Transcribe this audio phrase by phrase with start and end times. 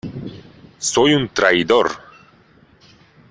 [0.79, 1.91] soy un traidor.